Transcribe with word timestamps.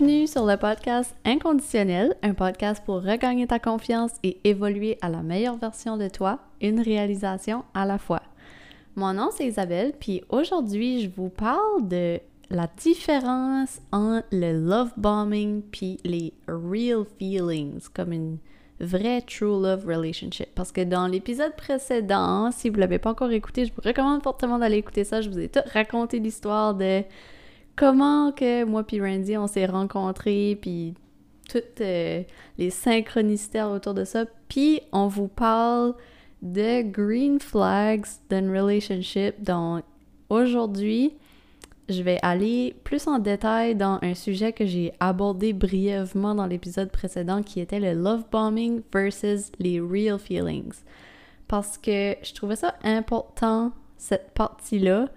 Rebienvenue 0.00 0.26
sur 0.26 0.46
le 0.46 0.56
podcast 0.56 1.14
Inconditionnel, 1.26 2.14
un 2.22 2.32
podcast 2.32 2.82
pour 2.86 3.02
regagner 3.02 3.46
ta 3.46 3.58
confiance 3.58 4.12
et 4.22 4.38
évoluer 4.44 4.96
à 5.02 5.10
la 5.10 5.20
meilleure 5.20 5.58
version 5.58 5.98
de 5.98 6.08
toi, 6.08 6.38
une 6.62 6.80
réalisation 6.80 7.64
à 7.74 7.84
la 7.84 7.98
fois. 7.98 8.22
Mon 8.96 9.12
nom 9.12 9.28
c'est 9.30 9.46
Isabelle, 9.46 9.92
puis 10.00 10.22
aujourd'hui 10.30 11.02
je 11.02 11.10
vous 11.14 11.28
parle 11.28 11.86
de 11.86 12.18
la 12.48 12.66
différence 12.78 13.80
entre 13.92 14.26
le 14.32 14.52
love 14.52 14.92
bombing 14.96 15.60
puis 15.70 15.98
les 16.04 16.32
real 16.48 17.04
feelings, 17.18 17.88
comme 17.92 18.12
une 18.12 18.38
vraie 18.80 19.20
true 19.20 19.60
love 19.60 19.84
relationship. 19.86 20.48
Parce 20.54 20.72
que 20.72 20.82
dans 20.82 21.08
l'épisode 21.08 21.54
précédent, 21.56 22.50
si 22.52 22.70
vous 22.70 22.76
l'avez 22.76 22.98
pas 22.98 23.10
encore 23.10 23.32
écouté, 23.32 23.66
je 23.66 23.72
vous 23.74 23.82
recommande 23.84 24.22
fortement 24.22 24.58
d'aller 24.58 24.78
écouter 24.78 25.04
ça. 25.04 25.20
Je 25.20 25.28
vous 25.28 25.38
ai 25.38 25.48
tout 25.48 25.60
raconté 25.74 26.20
l'histoire 26.20 26.74
de 26.74 27.02
comment 27.80 28.30
que 28.30 28.64
moi 28.64 28.84
puis 28.84 29.00
Randy 29.00 29.38
on 29.38 29.46
s'est 29.46 29.64
rencontrés, 29.64 30.58
puis 30.60 30.92
toutes 31.48 31.80
euh, 31.80 32.22
les 32.58 32.68
synchronicités 32.68 33.62
autour 33.62 33.94
de 33.94 34.04
ça. 34.04 34.26
Puis 34.48 34.82
on 34.92 35.08
vous 35.08 35.28
parle 35.28 35.94
de 36.42 36.82
green 36.82 37.40
flags 37.40 38.04
d'une 38.28 38.50
relationship. 38.50 39.42
Donc 39.42 39.82
aujourd'hui, 40.28 41.14
je 41.88 42.02
vais 42.02 42.18
aller 42.20 42.76
plus 42.84 43.08
en 43.08 43.18
détail 43.18 43.74
dans 43.74 43.98
un 44.02 44.14
sujet 44.14 44.52
que 44.52 44.66
j'ai 44.66 44.92
abordé 45.00 45.54
brièvement 45.54 46.34
dans 46.34 46.46
l'épisode 46.46 46.90
précédent 46.90 47.42
qui 47.42 47.60
était 47.60 47.80
le 47.80 47.94
love 47.94 48.24
bombing 48.30 48.82
versus 48.92 49.50
les 49.58 49.80
real 49.80 50.18
feelings. 50.18 50.82
Parce 51.48 51.78
que 51.78 52.14
je 52.22 52.34
trouvais 52.34 52.56
ça 52.56 52.74
important, 52.84 53.72
cette 53.96 54.32
partie-là, 54.34 55.08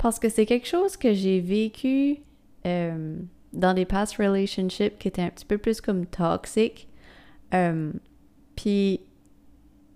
parce 0.00 0.18
que 0.18 0.28
c'est 0.28 0.46
quelque 0.46 0.66
chose 0.66 0.96
que 0.96 1.12
j'ai 1.12 1.40
vécu 1.40 2.18
euh, 2.66 3.16
dans 3.52 3.74
des 3.74 3.84
past 3.84 4.16
relationships 4.16 4.98
qui 4.98 5.08
étaient 5.08 5.22
un 5.22 5.30
petit 5.30 5.44
peu 5.44 5.58
plus 5.58 5.80
comme 5.80 6.06
toxiques. 6.06 6.88
Euh, 7.54 7.92
puis 8.56 9.00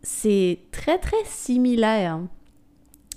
c'est 0.02 0.58
très 0.72 0.98
très 0.98 1.25
similaire 1.25 2.20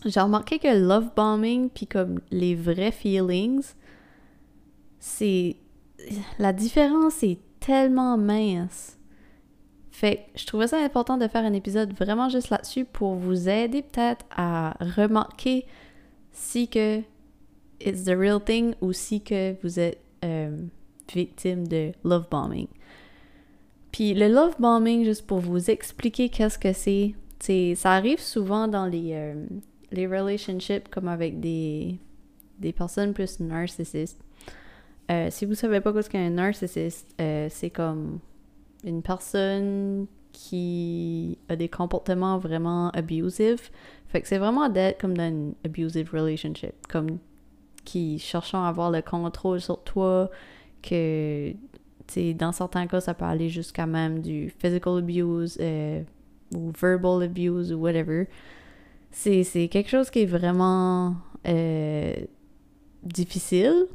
j'ai 0.05 0.19
remarqué 0.19 0.59
que 0.59 0.67
love 0.67 1.09
bombing 1.15 1.69
puis 1.69 1.87
comme 1.87 2.19
les 2.31 2.55
vrais 2.55 2.91
feelings, 2.91 3.73
c'est 4.99 5.57
la 6.39 6.53
différence 6.53 7.23
est 7.23 7.39
tellement 7.59 8.17
mince. 8.17 8.97
Fait 9.91 10.17
que 10.17 10.39
je 10.39 10.45
trouvais 10.45 10.67
ça 10.67 10.77
important 10.77 11.17
de 11.17 11.27
faire 11.27 11.43
un 11.43 11.53
épisode 11.53 11.91
vraiment 11.93 12.29
juste 12.29 12.49
là-dessus 12.49 12.85
pour 12.85 13.15
vous 13.15 13.49
aider 13.49 13.81
peut-être 13.81 14.25
à 14.35 14.75
remarquer 14.79 15.65
si 16.37 16.67
que 16.67 17.01
it's 17.79 18.03
the 18.03 18.15
real 18.15 18.39
thing 18.39 18.75
ou 18.81 18.93
si 18.93 19.21
que 19.21 19.55
vous 19.61 19.79
êtes 19.79 19.99
euh, 20.23 20.55
victime 21.13 21.67
de 21.67 21.91
love 22.03 22.27
bombing. 22.29 22.67
Puis 23.91 24.13
le 24.13 24.27
love 24.27 24.55
bombing, 24.59 25.03
juste 25.03 25.25
pour 25.25 25.39
vous 25.39 25.69
expliquer 25.69 26.29
qu'est-ce 26.29 26.59
que 26.59 26.73
c'est, 26.73 27.75
ça 27.75 27.91
arrive 27.91 28.19
souvent 28.19 28.67
dans 28.67 28.85
les, 28.85 29.13
euh, 29.13 29.45
les 29.91 30.07
relationships 30.07 30.89
comme 30.89 31.07
avec 31.07 31.39
des, 31.39 31.97
des 32.59 32.71
personnes 32.71 33.13
plus 33.13 33.39
narcissistes. 33.39 34.21
Euh, 35.09 35.29
si 35.31 35.45
vous 35.45 35.55
savez 35.55 35.81
pas 35.81 36.01
ce 36.01 36.09
qu'est 36.09 36.17
un 36.17 36.31
narcissiste, 36.31 37.15
c'est 37.17 37.71
comme 37.73 38.19
une 38.83 39.01
personne 39.01 40.05
qui 40.37 41.39
a 41.49 41.55
des 41.55 41.67
comportements 41.67 42.37
vraiment 42.37 42.89
abusifs. 42.91 43.71
Fait 44.07 44.21
que 44.21 44.27
c'est 44.27 44.37
vraiment 44.37 44.69
d'être 44.69 45.01
comme 45.01 45.17
dans 45.17 45.27
une 45.27 45.53
abusive 45.65 46.11
relationship, 46.13 46.73
comme 46.87 47.17
qui 47.85 48.19
cherchant 48.19 48.63
à 48.63 48.69
avoir 48.69 48.91
le 48.91 49.01
contrôle 49.01 49.61
sur 49.61 49.81
toi, 49.83 50.29
que 50.83 51.53
dans 52.35 52.51
certains 52.51 52.85
cas, 52.85 53.01
ça 53.01 53.13
peut 53.13 53.25
aller 53.25 53.49
jusqu'à 53.49 53.85
même 53.85 54.21
du 54.21 54.53
physical 54.59 54.99
abuse 54.99 55.57
euh, 55.59 56.03
ou 56.53 56.71
verbal 56.71 57.23
abuse 57.23 57.73
ou 57.73 57.79
whatever 57.79 58.27
c'est 59.11 59.67
quelque 59.69 59.89
chose 59.89 60.09
qui 60.09 60.21
est 60.21 60.25
vraiment 60.25 61.15
euh, 61.47 62.13
difficile. 63.03 63.87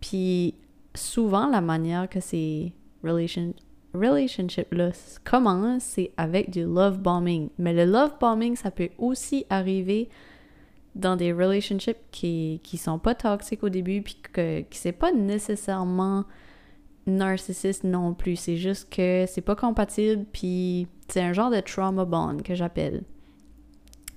Puis 0.00 0.54
souvent, 0.94 1.48
la 1.48 1.60
manière 1.60 2.08
que 2.08 2.20
ces 2.20 2.72
relation, 3.02 3.54
relationships-là 3.96 4.90
commencent, 5.24 5.84
c'est 5.84 6.12
avec 6.16 6.50
du 6.50 6.64
love 6.64 6.98
bombing? 6.98 7.50
Mais 7.58 7.72
le 7.72 7.84
love 7.84 8.14
bombing, 8.20 8.56
ça 8.56 8.70
peut 8.70 8.90
aussi 8.98 9.46
arriver 9.50 10.08
dans 10.94 11.16
des 11.16 11.32
relationships 11.32 11.98
qui, 12.10 12.60
qui 12.62 12.78
sont 12.78 12.98
pas 12.98 13.14
toxiques 13.14 13.62
au 13.62 13.68
début, 13.68 14.02
puis 14.02 14.16
que, 14.32 14.64
c'est 14.70 14.92
pas 14.92 15.12
nécessairement 15.12 16.24
narcissiste 17.06 17.84
non 17.84 18.14
plus. 18.14 18.36
C'est 18.36 18.56
juste 18.56 18.92
que 18.92 19.26
c'est 19.28 19.42
pas 19.42 19.56
compatible, 19.56 20.24
puis 20.32 20.88
c'est 21.08 21.20
un 21.20 21.32
genre 21.32 21.50
de 21.50 21.60
trauma 21.60 22.04
bond 22.04 22.38
que 22.42 22.54
j'appelle. 22.54 23.02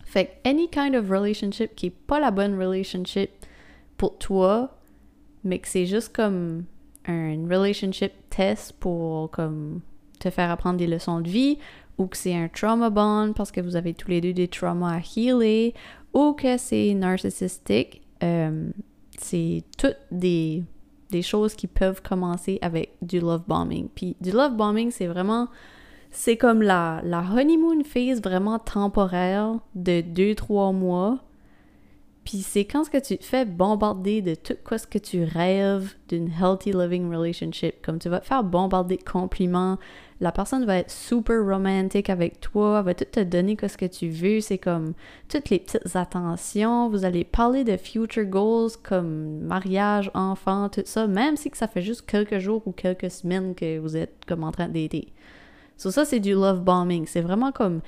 Fait 0.05 0.25
que 0.25 0.49
any 0.49 0.69
kind 0.69 0.95
of 0.95 1.09
relationship 1.09 1.75
qui 1.75 1.87
est 1.87 1.89
pas 1.91 2.19
la 2.19 2.31
bonne 2.31 2.59
relationship 2.59 3.29
pour 3.97 4.17
toi, 4.17 4.79
mais 5.43 5.59
que 5.59 5.67
c'est 5.67 5.85
juste 5.85 6.15
comme 6.15 6.63
un 7.09 7.47
relationship 7.49 8.11
test 8.29 8.73
pour 8.79 9.31
comme 9.31 9.81
te 10.19 10.29
faire 10.29 10.51
apprendre 10.51 10.77
des 10.77 10.87
leçons 10.87 11.21
de 11.21 11.29
vie, 11.29 11.57
ou 11.97 12.07
que 12.07 12.17
c'est 12.17 12.35
un 12.35 12.47
trauma 12.47 12.89
bond 12.89 13.33
parce 13.35 13.51
que 13.51 13.61
vous 13.61 13.75
avez 13.75 13.93
tous 13.93 14.09
les 14.09 14.21
deux 14.21 14.33
des 14.33 14.47
traumas 14.47 14.97
à 14.97 14.99
healer, 14.99 15.73
ou 16.13 16.33
que 16.33 16.57
c'est 16.57 16.93
narcissistique, 16.93 18.01
euh, 18.23 18.69
c'est 19.17 19.63
toutes 19.77 19.97
des, 20.11 20.63
des 21.09 21.21
choses 21.21 21.55
qui 21.55 21.67
peuvent 21.67 22.01
commencer 22.01 22.59
avec 22.61 22.93
du 23.01 23.19
love 23.19 23.43
bombing. 23.47 23.89
Puis 23.93 24.15
du 24.21 24.31
love 24.31 24.55
bombing, 24.55 24.91
c'est 24.91 25.07
vraiment 25.07 25.47
c'est 26.11 26.37
comme 26.37 26.61
la, 26.61 27.01
la 27.03 27.19
honeymoon 27.21 27.83
phase 27.83 28.21
vraiment 28.21 28.59
temporaire 28.59 29.59
de 29.75 30.01
2-3 30.01 30.73
mois. 30.75 31.19
Puis 32.25 32.39
c'est 32.39 32.65
quand 32.65 32.83
ce 32.83 32.89
que 32.89 32.97
tu 32.97 33.17
te 33.17 33.25
fais 33.25 33.45
bombarder 33.45 34.21
de 34.21 34.35
tout 34.35 34.55
quoi 34.63 34.77
ce 34.77 34.85
que 34.85 34.99
tu 34.99 35.23
rêves 35.23 35.93
d'une 36.09 36.29
healthy 36.29 36.71
living 36.71 37.09
relationship? 37.09 37.81
Comme 37.81 37.97
tu 37.97 38.09
vas 38.09 38.19
te 38.19 38.27
faire 38.27 38.43
bombarder 38.43 38.97
de 38.97 39.03
compliments. 39.03 39.77
La 40.21 40.33
personne 40.33 40.65
va 40.65 40.77
être 40.77 40.91
super 40.91 41.45
romantique 41.45 42.09
avec 42.09 42.41
toi, 42.41 42.79
elle 42.79 42.85
va 42.85 42.93
tout 42.93 43.05
te 43.05 43.21
donner 43.21 43.55
quoi 43.55 43.69
ce 43.69 43.77
que 43.77 43.85
tu 43.85 44.09
veux. 44.09 44.41
C'est 44.41 44.57
comme 44.57 44.93
toutes 45.29 45.49
les 45.49 45.59
petites 45.59 45.95
attentions. 45.95 46.89
Vous 46.89 47.05
allez 47.05 47.23
parler 47.23 47.63
de 47.63 47.77
future 47.77 48.25
goals 48.25 48.71
comme 48.83 49.39
mariage, 49.39 50.11
enfant, 50.13 50.67
tout 50.67 50.83
ça, 50.85 51.07
même 51.07 51.37
si 51.37 51.49
que 51.49 51.57
ça 51.57 51.69
fait 51.69 51.81
juste 51.81 52.05
quelques 52.05 52.39
jours 52.39 52.61
ou 52.65 52.73
quelques 52.73 53.09
semaines 53.09 53.55
que 53.55 53.79
vous 53.79 53.95
êtes 53.95 54.25
comme 54.27 54.43
en 54.43 54.51
train 54.51 54.67
d'aider. 54.67 55.07
So 55.77 55.89
ça, 55.89 56.03
c'est 56.03 56.19
du 56.19 56.33
love 56.33 56.61
bombing. 56.61 57.05
C'est 57.07 57.21
vraiment 57.21 57.53
comme 57.53 57.79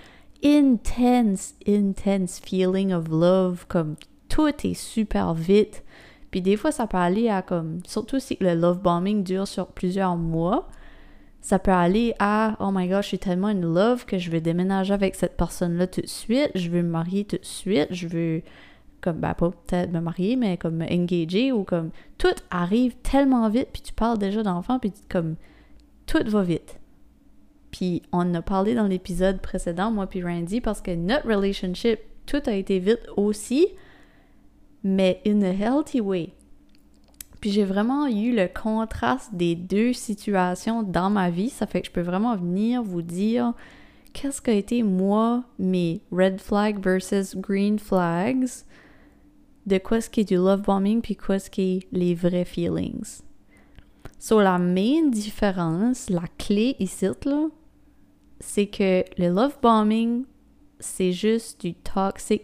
intense, 0.43 1.53
intense 1.67 2.39
feeling 2.39 2.93
of 2.93 3.09
love, 3.09 3.65
comme 3.67 3.95
tout 4.31 4.47
est 4.47 4.73
super 4.73 5.33
vite. 5.33 5.83
Puis 6.31 6.41
des 6.41 6.55
fois, 6.55 6.71
ça 6.71 6.87
peut 6.87 6.97
aller 6.97 7.27
à 7.27 7.41
comme, 7.41 7.79
surtout 7.85 8.19
si 8.19 8.37
le 8.39 8.55
love 8.55 8.81
bombing 8.81 9.23
dure 9.23 9.45
sur 9.45 9.67
plusieurs 9.67 10.15
mois, 10.15 10.69
ça 11.41 11.59
peut 11.59 11.71
aller 11.71 12.13
à 12.17 12.55
oh 12.61 12.71
my 12.71 12.87
god, 12.87 13.03
je 13.03 13.09
suis 13.09 13.19
tellement 13.19 13.47
in 13.47 13.59
love 13.59 14.05
que 14.05 14.17
je 14.17 14.31
veux 14.31 14.39
déménager 14.39 14.93
avec 14.93 15.15
cette 15.15 15.35
personne-là 15.35 15.87
tout 15.87 15.99
de 15.99 16.07
suite, 16.07 16.51
je 16.55 16.69
veux 16.69 16.81
me 16.81 16.89
marier 16.89 17.25
tout 17.25 17.37
de 17.37 17.45
suite, 17.45 17.87
je 17.89 18.07
veux 18.07 18.41
comme 19.01 19.17
ben 19.17 19.33
pas 19.33 19.49
peut-être 19.49 19.91
me 19.91 19.99
marier 19.99 20.35
mais 20.35 20.57
comme 20.57 20.75
me 20.75 20.85
engager 20.85 21.51
ou 21.51 21.63
comme 21.63 21.89
tout 22.19 22.35
arrive 22.51 22.95
tellement 23.01 23.49
vite 23.49 23.69
puis 23.73 23.81
tu 23.81 23.93
parles 23.93 24.19
déjà 24.19 24.43
d'enfant 24.43 24.77
puis 24.77 24.93
comme 25.09 25.35
tout 26.05 26.23
va 26.27 26.43
vite. 26.43 26.79
Puis 27.71 28.03
on 28.13 28.33
a 28.35 28.41
parlé 28.41 28.75
dans 28.75 28.87
l'épisode 28.87 29.41
précédent, 29.41 29.91
moi 29.91 30.07
puis 30.07 30.23
Randy, 30.23 30.61
parce 30.61 30.81
que 30.81 30.91
notre 30.91 31.27
relationship, 31.27 31.99
tout 32.27 32.41
a 32.45 32.53
été 32.53 32.79
vite 32.79 33.01
aussi, 33.17 33.67
mais 34.83 35.21
in 35.25 35.41
a 35.41 35.51
healthy 35.51 36.01
way. 36.01 36.33
Puis 37.39 37.51
j'ai 37.51 37.65
vraiment 37.65 38.07
eu 38.07 38.35
le 38.35 38.47
contraste 38.47 39.33
des 39.33 39.55
deux 39.55 39.93
situations 39.93 40.83
dans 40.83 41.09
ma 41.09 41.31
vie. 41.31 41.49
Ça 41.49 41.65
fait 41.65 41.81
que 41.81 41.87
je 41.87 41.91
peux 41.91 42.01
vraiment 42.01 42.35
venir 42.35 42.83
vous 42.83 43.01
dire 43.01 43.53
qu'est-ce 44.13 44.41
qu'a 44.41 44.53
été 44.53 44.83
moi, 44.83 45.43
mes 45.57 46.01
red 46.11 46.39
flags 46.39 46.79
versus 46.79 47.35
green 47.35 47.79
flags, 47.79 48.47
de 49.65 49.77
quoi 49.79 50.01
ce 50.01 50.09
qui 50.09 50.21
est 50.21 50.29
du 50.29 50.35
love 50.35 50.61
bombing, 50.61 51.01
puis 51.01 51.15
quoi 51.15 51.39
ce 51.39 51.49
qui 51.49 51.77
est 51.77 51.87
les 51.91 52.13
vrais 52.13 52.45
feelings. 52.45 53.21
So 54.19 54.39
la 54.39 54.59
main 54.59 55.07
différence, 55.09 56.09
la 56.11 56.25
clé 56.37 56.75
ici, 56.79 57.07
là, 57.25 57.47
c'est 58.39 58.67
que 58.67 59.03
le 59.17 59.29
love 59.29 59.57
bombing, 59.63 60.25
c'est 60.79 61.11
juste 61.11 61.61
du 61.61 61.73
toxic 61.73 62.43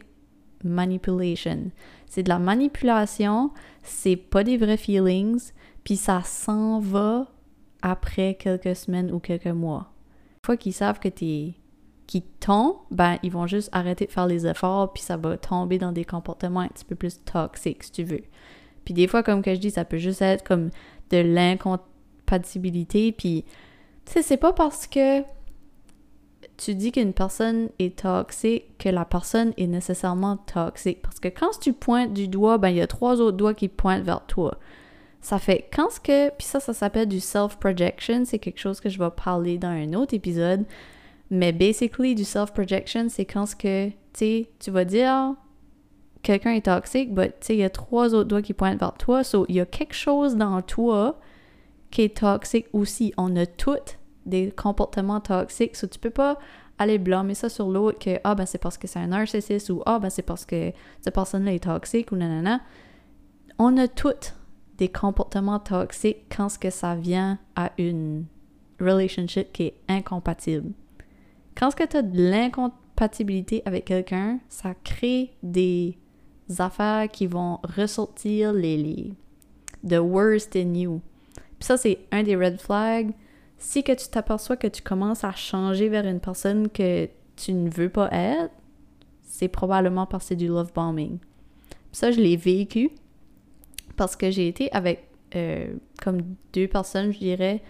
manipulation. 0.63 1.71
C'est 2.07 2.23
de 2.23 2.29
la 2.29 2.39
manipulation, 2.39 3.51
c'est 3.83 4.15
pas 4.15 4.43
des 4.43 4.57
vrais 4.57 4.77
feelings, 4.77 5.51
puis 5.83 5.97
ça 5.97 6.21
s'en 6.23 6.79
va 6.79 7.27
après 7.81 8.35
quelques 8.35 8.75
semaines 8.75 9.11
ou 9.11 9.19
quelques 9.19 9.47
mois. 9.47 9.91
Une 10.43 10.45
fois 10.45 10.57
qu'ils 10.57 10.73
savent 10.73 10.99
que 10.99 11.09
t'es 11.09 11.53
qui 12.07 12.21
tombent, 12.21 12.77
ben 12.89 13.17
ils 13.21 13.31
vont 13.31 13.47
juste 13.47 13.69
arrêter 13.73 14.05
de 14.05 14.11
faire 14.11 14.27
les 14.27 14.47
efforts 14.47 14.93
puis 14.93 15.03
ça 15.03 15.17
va 15.17 15.37
tomber 15.37 15.77
dans 15.77 15.91
des 15.91 16.05
comportements 16.05 16.61
un 16.61 16.69
petit 16.69 16.85
peu 16.85 16.95
plus 16.95 17.21
toxiques 17.25 17.83
si 17.83 17.91
tu 17.91 18.03
veux. 18.03 18.23
Puis 18.85 18.93
des 18.93 19.07
fois, 19.07 19.21
comme 19.21 19.41
que 19.41 19.53
je 19.53 19.59
dis, 19.59 19.71
ça 19.71 19.83
peut 19.83 19.97
juste 19.97 20.21
être 20.21 20.45
comme 20.45 20.69
de 21.09 21.17
l'incompatibilité. 21.17 23.11
Puis, 23.11 23.43
tu 24.05 24.13
sais, 24.13 24.21
c'est 24.21 24.37
pas 24.37 24.53
parce 24.53 24.87
que 24.87 25.23
tu 26.57 26.73
dis 26.73 26.91
qu'une 26.91 27.13
personne 27.13 27.69
est 27.79 27.99
toxique 27.99 28.77
que 28.79 28.89
la 28.89 29.05
personne 29.05 29.53
est 29.57 29.67
nécessairement 29.67 30.37
toxique. 30.37 31.01
Parce 31.01 31.19
que 31.19 31.27
quand 31.27 31.57
tu 31.59 31.71
pointes 31.73 32.13
du 32.13 32.27
doigt, 32.27 32.57
ben 32.57 32.69
il 32.69 32.77
y 32.77 32.81
a 32.81 32.87
trois 32.87 33.21
autres 33.21 33.37
doigts 33.37 33.53
qui 33.53 33.67
pointent 33.67 34.03
vers 34.03 34.25
toi. 34.25 34.57
Ça 35.21 35.39
fait 35.39 35.69
quand 35.73 35.91
ce 35.91 35.99
que. 35.99 36.29
Puis 36.29 36.47
ça, 36.47 36.59
ça 36.59 36.73
s'appelle 36.73 37.07
du 37.07 37.19
self-projection. 37.19 38.25
C'est 38.25 38.39
quelque 38.39 38.59
chose 38.59 38.79
que 38.79 38.89
je 38.89 38.97
vais 38.97 39.09
parler 39.11 39.57
dans 39.57 39.69
un 39.69 39.93
autre 39.93 40.13
épisode. 40.13 40.65
Mais 41.29 41.51
basically, 41.51 42.15
du 42.15 42.23
self-projection, 42.23 43.09
c'est 43.09 43.25
quand 43.25 43.45
ce 43.45 43.55
que, 43.55 43.89
tu 43.89 43.95
sais, 44.13 44.49
tu 44.59 44.71
vas 44.71 44.85
dire 44.85 45.35
quelqu'un 46.23 46.51
est 46.51 46.65
toxique, 46.65 47.09
mais 47.13 47.29
tu 47.29 47.35
sais, 47.41 47.55
il 47.55 47.59
y 47.59 47.63
a 47.63 47.69
trois 47.69 48.13
autres 48.13 48.29
doigts 48.29 48.41
qui 48.41 48.53
pointent 48.53 48.79
vers 48.79 48.93
toi. 48.93 49.23
So, 49.23 49.45
il 49.49 49.55
y 49.55 49.61
a 49.61 49.65
quelque 49.65 49.93
chose 49.93 50.35
dans 50.35 50.61
toi 50.61 51.19
qui 51.91 52.01
est 52.01 52.17
toxique 52.17 52.67
aussi. 52.73 53.13
On 53.17 53.35
a 53.35 53.45
toutes 53.45 53.99
des 54.27 54.51
comportements 54.51 55.19
toxiques. 55.19 55.75
So, 55.75 55.87
tu 55.87 55.99
peux 55.99 56.11
pas 56.11 56.37
aller 56.77 56.99
blâmer 56.99 57.33
ça 57.33 57.49
sur 57.49 57.69
l'autre 57.69 57.99
que, 57.99 58.19
ah, 58.23 58.35
ben, 58.35 58.45
c'est 58.45 58.57
parce 58.57 58.77
que 58.77 58.87
c'est 58.87 58.99
un 58.99 59.07
narcissiste 59.07 59.69
ou, 59.69 59.81
ah, 59.85 59.99
ben, 59.99 60.09
c'est 60.09 60.21
parce 60.21 60.45
que 60.45 60.71
cette 61.01 61.13
personne-là 61.13 61.53
est 61.53 61.63
toxique 61.63 62.11
ou 62.11 62.15
nanana. 62.15 62.61
On 63.57 63.75
a 63.77 63.87
toutes 63.87 64.35
des 64.77 64.89
comportements 64.89 65.59
toxiques 65.59 66.25
quand 66.35 66.49
ce 66.49 66.59
que 66.59 66.69
ça 66.69 66.95
vient 66.95 67.39
à 67.55 67.71
une 67.79 68.25
relationship 68.79 69.51
qui 69.51 69.63
est 69.63 69.75
incompatible. 69.87 70.71
Quand 71.55 71.71
ce 71.71 71.75
que 71.75 71.85
tu 71.85 71.97
as 71.97 72.03
de 72.03 72.29
l'incompatibilité 72.29 73.63
avec 73.65 73.85
quelqu'un, 73.85 74.39
ça 74.49 74.75
crée 74.83 75.35
des 75.41 75.97
affaires 76.59 77.09
qui 77.09 77.25
vont 77.25 77.59
ressortir 77.75 78.53
les, 78.53 78.77
les 78.77 79.13
the 79.87 79.99
worst 79.99 80.55
in 80.55 80.75
you. 80.75 81.01
Puis 81.59 81.65
ça, 81.65 81.77
c'est 81.77 81.99
un 82.11 82.23
des 82.23 82.35
red 82.35 82.59
flags. 82.59 83.13
Si 83.57 83.83
que 83.83 83.91
tu 83.91 84.07
t'aperçois 84.09 84.57
que 84.57 84.67
tu 84.67 84.81
commences 84.81 85.23
à 85.23 85.31
changer 85.31 85.89
vers 85.89 86.05
une 86.05 86.19
personne 86.19 86.69
que 86.69 87.09
tu 87.35 87.53
ne 87.53 87.69
veux 87.69 87.89
pas 87.89 88.09
être, 88.11 88.53
c'est 89.23 89.47
probablement 89.47 90.05
parce 90.05 90.25
que 90.25 90.27
c'est 90.29 90.35
du 90.35 90.47
love 90.47 90.71
bombing. 90.73 91.17
Ça, 91.91 92.11
je 92.11 92.19
l'ai 92.19 92.35
vécu 92.37 92.91
parce 93.95 94.15
que 94.15 94.29
j'ai 94.29 94.47
été 94.47 94.71
avec 94.71 95.07
euh, 95.35 95.73
comme 96.01 96.21
deux 96.53 96.67
personnes, 96.67 97.11
je 97.11 97.19
dirais, 97.19 97.61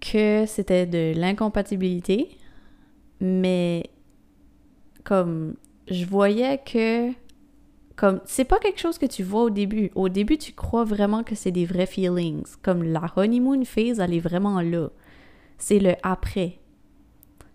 que 0.00 0.44
c'était 0.46 0.86
de 0.86 1.12
l'incompatibilité 1.16 2.36
mais 3.20 3.90
comme 5.04 5.54
je 5.88 6.04
voyais 6.04 6.58
que 6.58 7.10
comme 7.96 8.20
c'est 8.24 8.44
pas 8.44 8.58
quelque 8.58 8.80
chose 8.80 8.98
que 8.98 9.06
tu 9.06 9.22
vois 9.22 9.42
au 9.42 9.50
début. 9.50 9.90
Au 9.94 10.08
début, 10.08 10.38
tu 10.38 10.52
crois 10.52 10.84
vraiment 10.84 11.22
que 11.22 11.34
c'est 11.34 11.50
des 11.50 11.66
vrais 11.66 11.86
feelings. 11.86 12.56
Comme 12.62 12.82
la 12.82 13.04
honeymoon 13.16 13.64
phase, 13.64 14.00
elle 14.00 14.14
est 14.14 14.20
vraiment 14.20 14.60
là. 14.60 14.88
C'est 15.58 15.78
le 15.78 15.94
après. 16.02 16.58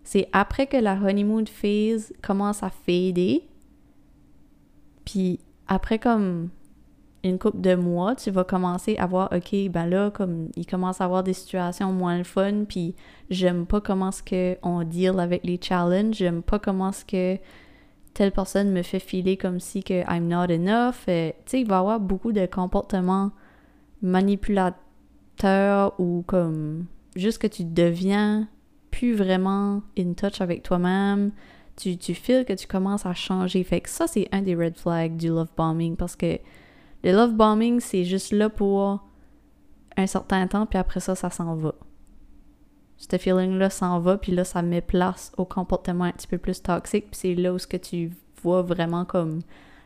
C'est 0.04 0.28
après 0.32 0.68
que 0.68 0.76
la 0.76 0.94
honeymoon 0.94 1.46
phase 1.46 2.12
commence 2.22 2.62
à 2.62 2.70
fader. 2.70 3.42
Puis 5.04 5.40
après 5.66 5.98
comme 5.98 6.50
une 7.24 7.38
couple 7.38 7.60
de 7.60 7.74
mois, 7.74 8.14
tu 8.14 8.30
vas 8.30 8.44
commencer 8.44 8.96
à 8.98 9.06
voir, 9.06 9.28
OK, 9.34 9.54
ben 9.70 9.86
là, 9.86 10.10
comme 10.10 10.48
il 10.54 10.66
commence 10.66 11.00
à 11.00 11.04
avoir 11.04 11.24
des 11.24 11.32
situations 11.32 11.92
moins 11.92 12.22
fun, 12.22 12.64
puis 12.68 12.94
j'aime 13.30 13.66
pas 13.66 13.80
comment 13.80 14.12
ce 14.12 14.22
que 14.22 14.56
on 14.62 14.84
deal 14.84 15.18
avec 15.18 15.42
les 15.44 15.58
challenges, 15.60 16.14
j'aime 16.14 16.42
pas 16.42 16.58
comment 16.58 16.92
ce 16.92 17.04
que 17.04 17.36
telle 18.16 18.32
personne 18.32 18.72
me 18.72 18.80
fait 18.82 18.98
filer 18.98 19.36
comme 19.36 19.60
si 19.60 19.82
que 19.84 20.00
I'm 20.10 20.26
not 20.26 20.50
enough. 20.50 21.04
Euh, 21.08 21.32
tu 21.44 21.50
sais, 21.50 21.60
il 21.60 21.66
va 21.66 21.76
y 21.76 21.78
avoir 21.78 22.00
beaucoup 22.00 22.32
de 22.32 22.46
comportements 22.46 23.30
manipulateurs 24.00 25.92
ou 26.00 26.24
comme 26.26 26.86
juste 27.14 27.42
que 27.42 27.46
tu 27.46 27.64
deviens 27.64 28.48
plus 28.90 29.12
vraiment 29.12 29.82
in 29.98 30.14
touch 30.14 30.40
avec 30.40 30.62
toi-même. 30.62 31.30
Tu, 31.76 31.98
tu 31.98 32.14
feels 32.14 32.46
que 32.46 32.54
tu 32.54 32.66
commences 32.66 33.04
à 33.04 33.12
changer. 33.12 33.62
Fait 33.64 33.82
que 33.82 33.90
ça, 33.90 34.06
c'est 34.06 34.28
un 34.32 34.40
des 34.40 34.54
red 34.54 34.78
flags 34.78 35.18
du 35.18 35.28
love 35.28 35.50
bombing 35.54 35.94
parce 35.96 36.16
que 36.16 36.38
le 37.04 37.12
love 37.12 37.34
bombing, 37.34 37.80
c'est 37.80 38.04
juste 38.04 38.32
là 38.32 38.48
pour 38.48 39.04
un 39.98 40.06
certain 40.06 40.46
temps, 40.46 40.64
puis 40.64 40.78
après 40.78 41.00
ça, 41.00 41.14
ça 41.14 41.28
s'en 41.28 41.54
va. 41.54 41.74
Ce 42.98 43.16
feeling-là 43.16 43.70
s'en 43.70 44.00
va, 44.00 44.16
puis 44.16 44.32
là, 44.32 44.44
ça 44.44 44.62
met 44.62 44.80
place 44.80 45.32
au 45.36 45.44
comportement 45.44 46.04
un 46.04 46.12
petit 46.12 46.26
peu 46.26 46.38
plus 46.38 46.62
toxique, 46.62 47.10
puis 47.10 47.20
c'est 47.20 47.34
là 47.34 47.52
où 47.52 47.58
ce 47.58 47.66
que 47.66 47.76
tu 47.76 48.10
vois 48.42 48.62
vraiment 48.62 49.04
comme 49.04 49.40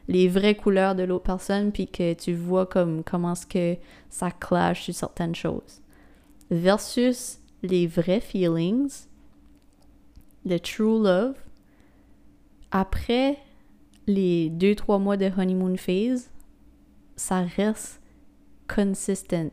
les 0.08 0.28
vraies 0.28 0.56
couleurs 0.56 0.94
de 0.94 1.02
l'autre 1.02 1.24
personne, 1.24 1.72
puis 1.72 1.86
que 1.86 2.14
tu 2.14 2.34
vois 2.34 2.66
comme 2.66 3.02
comment 3.04 3.34
ce 3.34 3.46
que 3.46 3.76
ça 4.08 4.30
clash 4.30 4.84
sur 4.84 4.94
certaines 4.94 5.34
choses. 5.34 5.80
Versus 6.50 7.38
les 7.62 7.86
vrais 7.86 8.20
feelings, 8.20 9.06
le 10.44 10.58
true 10.58 11.02
love, 11.02 11.36
après 12.70 13.38
les 14.06 14.50
deux, 14.50 14.74
trois 14.74 14.98
mois 14.98 15.16
de 15.16 15.30
honeymoon 15.36 15.76
phase, 15.76 16.30
ça 17.16 17.42
reste 17.42 18.00
consistent. 18.68 19.52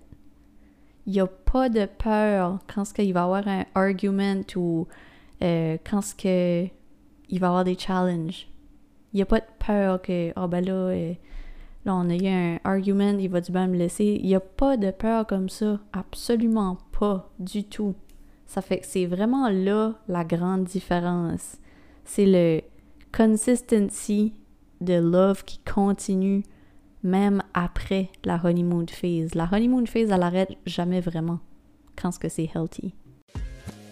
Il 1.08 1.14
n'y 1.14 1.20
a 1.22 1.28
pas 1.28 1.70
de 1.70 1.86
peur 1.86 2.60
quand 2.68 2.84
il 2.98 3.14
va 3.14 3.22
y 3.22 3.24
avoir 3.24 3.48
un 3.48 3.66
argument 3.76 4.44
ou 4.56 4.88
euh, 5.42 5.78
quand 5.90 6.02
il 6.24 6.70
va 7.40 7.48
y 7.48 7.50
avoir 7.50 7.64
des 7.64 7.78
challenges. 7.78 8.48
Il 9.14 9.18
n'y 9.18 9.22
a 9.22 9.26
pas 9.26 9.40
de 9.40 9.46
peur 9.58 10.02
que, 10.02 10.34
oh 10.36 10.48
ben 10.48 10.64
là, 10.64 10.74
euh, 10.74 11.14
là, 11.86 11.96
on 11.96 12.10
a 12.10 12.16
eu 12.16 12.28
un 12.28 12.60
argument, 12.66 13.18
il 13.18 13.30
va 13.30 13.40
du 13.40 13.52
bien 13.52 13.68
me 13.68 13.78
laisser. 13.78 14.20
Il 14.22 14.28
n'y 14.28 14.36
a 14.36 14.42
pas 14.42 14.76
de 14.76 14.92
peur 14.92 15.26
comme 15.26 15.48
ça. 15.50 15.80
Absolument 15.94 16.78
pas 17.00 17.32
du 17.40 17.64
tout. 17.64 17.96
Ça 18.46 18.62
fait 18.62 18.80
que 18.80 18.86
c'est 18.86 19.06
vraiment 19.06 19.50
là 19.50 19.94
la 20.08 20.24
grande 20.24 20.66
différence. 20.66 21.58
C'est 22.04 22.26
le 22.26 22.62
consistency 23.12 24.34
de 24.82 24.96
love 24.96 25.44
qui 25.46 25.60
continue 25.60 26.44
même 27.04 27.44
après 27.54 28.10
la 28.26 28.40
honeymoon 28.44 28.86
phase. 28.88 29.36
La 29.36 29.50
honeymoon 29.52 29.86
phase, 29.86 30.10
elle 30.12 30.24
arrête 30.24 30.52
jamais 30.66 31.02
vraiment 31.02 31.40
quand 31.96 32.12
ce 32.12 32.20
que 32.20 32.30
c'est 32.30 32.50
healthy. 32.54 32.94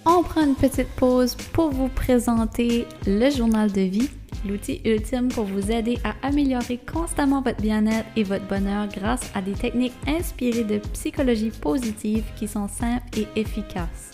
On 0.06 0.22
prend 0.22 0.46
une 0.46 0.56
petite 0.56 0.90
pause 0.90 1.36
pour 1.54 1.72
vous 1.72 1.88
présenter 1.88 2.86
le 3.08 3.30
journal 3.32 3.72
de 3.72 3.82
vie, 3.82 4.10
l'outil 4.48 4.80
ultime 4.86 5.30
pour 5.30 5.46
vous 5.46 5.72
aider 5.72 5.98
à 6.04 6.14
améliorer 6.28 6.78
constamment 6.78 7.42
votre 7.42 7.60
bien-être 7.60 8.06
et 8.16 8.24
votre 8.24 8.46
bonheur 8.46 8.88
grâce 8.88 9.32
à 9.34 9.42
des 9.42 9.54
techniques 9.54 9.96
inspirées 10.06 10.64
de 10.64 10.78
psychologie 10.94 11.50
positive 11.50 12.24
qui 12.36 12.48
sont 12.48 12.68
simples 12.68 13.18
et 13.18 13.28
efficaces. 13.36 14.12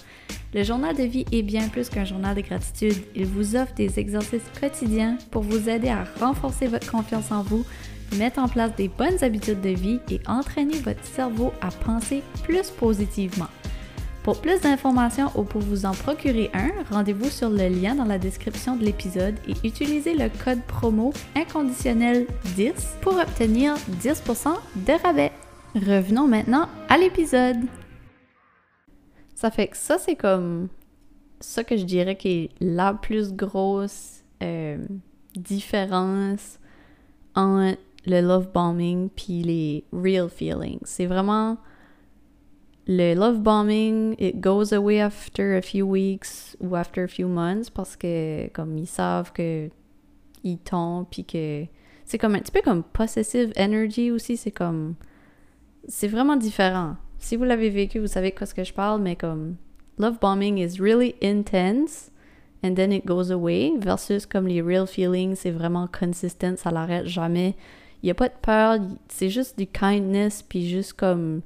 Le 0.53 0.63
journal 0.63 0.95
de 0.95 1.03
vie 1.03 1.25
est 1.31 1.43
bien 1.43 1.67
plus 1.67 1.89
qu'un 1.89 2.05
journal 2.05 2.36
de 2.36 2.41
gratitude. 2.41 3.03
Il 3.15 3.25
vous 3.25 3.55
offre 3.55 3.74
des 3.74 4.00
exercices 4.00 4.50
quotidiens 4.60 5.17
pour 5.29 5.43
vous 5.43 5.69
aider 5.69 5.89
à 5.89 6.05
renforcer 6.19 6.67
votre 6.67 6.89
confiance 6.89 7.31
en 7.31 7.41
vous, 7.41 7.65
mettre 8.17 8.39
en 8.39 8.47
place 8.47 8.75
des 8.75 8.87
bonnes 8.87 9.23
habitudes 9.23 9.61
de 9.61 9.69
vie 9.69 9.99
et 10.09 10.19
entraîner 10.27 10.79
votre 10.79 11.03
cerveau 11.03 11.53
à 11.61 11.69
penser 11.69 12.23
plus 12.43 12.69
positivement. 12.71 13.47
Pour 14.23 14.39
plus 14.39 14.61
d'informations 14.61 15.31
ou 15.35 15.43
pour 15.43 15.61
vous 15.61 15.85
en 15.87 15.93
procurer 15.93 16.51
un, 16.53 16.69
rendez-vous 16.91 17.29
sur 17.29 17.49
le 17.49 17.67
lien 17.69 17.95
dans 17.95 18.05
la 18.05 18.19
description 18.19 18.75
de 18.75 18.85
l'épisode 18.85 19.35
et 19.47 19.67
utilisez 19.67 20.13
le 20.13 20.29
code 20.43 20.61
promo 20.67 21.11
inconditionnel 21.35 22.27
10 22.55 22.97
pour 23.01 23.17
obtenir 23.17 23.73
10% 24.03 24.53
de 24.75 25.01
rabais. 25.01 25.31
Revenons 25.73 26.27
maintenant 26.27 26.69
à 26.87 26.99
l'épisode. 26.99 27.57
Ça 29.33 29.49
fait 29.49 29.69
que 29.69 29.77
ça, 29.77 29.97
c'est 29.97 30.15
comme 30.15 30.67
ça 31.39 31.63
que 31.63 31.75
je 31.75 31.83
dirais 31.83 32.15
qui 32.15 32.29
est 32.29 32.49
la 32.59 32.93
plus 32.93 33.33
grosse 33.33 34.23
euh, 34.43 34.77
différence 35.35 36.59
entre 37.33 37.77
le 38.05 38.22
love 38.22 38.51
bombing 38.53 39.10
puis 39.10 39.43
les 39.43 39.84
real 39.91 40.29
feelings. 40.29 40.81
C'est 40.84 41.05
vraiment 41.05 41.58
le 42.88 43.13
love 43.13 43.41
bombing, 43.41 44.15
it 44.20 44.41
goes 44.41 44.74
away 44.74 45.00
after 45.00 45.55
a 45.55 45.62
few 45.62 45.86
weeks 45.86 46.55
ou 46.60 46.75
after 46.75 47.03
a 47.03 47.08
few 47.08 47.27
months 47.27 47.70
parce 47.70 47.96
que 47.96 48.50
comme 48.53 48.77
ils 48.77 48.88
savent 48.88 49.31
que 49.31 49.70
ils 50.43 50.58
tombent 50.58 51.05
puis 51.10 51.24
que 51.24 51.65
c'est 52.05 52.17
comme 52.17 52.36
un 52.36 52.39
petit 52.39 52.51
peu 52.51 52.62
comme 52.62 52.84
possessive 52.84 53.53
energy 53.58 54.12
aussi, 54.12 54.36
c'est 54.36 54.51
comme 54.51 54.96
c'est 55.88 56.08
vraiment 56.08 56.36
différent. 56.36 56.96
Si 57.20 57.36
vous 57.36 57.43
l'avez 57.43 57.70
vécu, 57.70 58.00
vous 58.00 58.08
savez 58.08 58.31
quoi 58.31 58.48
ce 58.48 58.53
que 58.53 58.63
je 58.63 58.74
parle, 58.74 59.01
mais 59.01 59.15
comme 59.15 59.58
love 59.98 60.20
bombing 60.20 60.58
is 60.58 60.79
really 60.79 61.15
intense 61.22 62.12
and 62.63 62.75
then 62.75 62.91
it 62.91 63.05
goes 63.05 63.31
away 63.31 63.74
versus 63.77 64.25
comme 64.25 64.48
les 64.48 64.62
real 64.62 64.88
feelings, 64.88 65.36
c'est 65.36 65.51
vraiment 65.51 65.88
consistent, 65.88 66.58
ça 66.58 66.72
l'arrête 66.72 67.05
jamais. 67.05 67.55
Il 68.01 68.08
n'y 68.08 68.12
a 68.12 68.15
pas 68.15 68.29
de 68.29 68.34
peur, 68.41 68.77
c'est 69.10 69.29
juste 69.29 69.58
du 69.58 69.67
kindness, 69.67 70.41
puis 70.41 70.67
juste 70.67 70.93
comme 70.93 71.41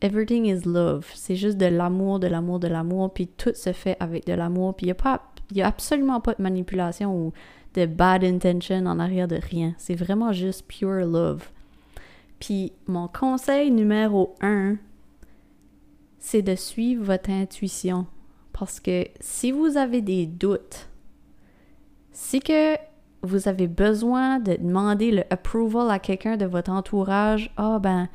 everything 0.00 0.46
is 0.46 0.62
love. 0.64 1.06
C'est 1.14 1.36
juste 1.36 1.58
de 1.58 1.66
l'amour, 1.66 2.18
de 2.18 2.26
l'amour, 2.26 2.58
de 2.58 2.68
l'amour, 2.68 3.12
puis 3.12 3.26
tout 3.26 3.52
se 3.54 3.72
fait 3.72 3.96
avec 4.00 4.26
de 4.26 4.32
l'amour, 4.32 4.74
puis 4.74 4.86
il 4.86 4.94
n'y 5.54 5.62
a, 5.62 5.66
a 5.66 5.68
absolument 5.68 6.20
pas 6.20 6.34
de 6.34 6.42
manipulation 6.42 7.14
ou 7.14 7.32
de 7.74 7.86
bad 7.86 8.24
intention 8.24 8.86
en 8.86 8.98
arrière 8.98 9.28
de 9.28 9.36
rien. 9.36 9.74
C'est 9.78 9.94
vraiment 9.94 10.32
juste 10.32 10.66
pure 10.66 11.06
love. 11.06 11.48
Puis 12.40 12.72
mon 12.86 13.08
conseil 13.08 13.70
numéro 13.70 14.34
un, 14.40 14.76
c'est 16.18 16.42
de 16.42 16.54
suivre 16.54 17.04
votre 17.04 17.30
intuition. 17.30 18.06
Parce 18.52 18.80
que 18.80 19.06
si 19.20 19.52
vous 19.52 19.76
avez 19.76 20.02
des 20.02 20.26
doutes, 20.26 20.88
si 22.12 22.40
que 22.40 22.76
vous 23.22 23.48
avez 23.48 23.66
besoin 23.66 24.38
de 24.38 24.54
demander 24.56 25.10
le 25.10 25.24
approval 25.30 25.90
à 25.90 25.98
quelqu'un 25.98 26.36
de 26.36 26.46
votre 26.46 26.70
entourage, 26.70 27.52
ah 27.56 27.78
ben, 27.78 28.08